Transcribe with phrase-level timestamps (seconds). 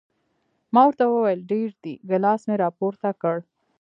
[0.73, 3.37] ما ورته وویل ډېر دي، ګیلاس مې را پورته کړ.